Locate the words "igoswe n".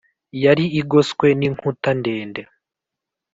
0.81-1.41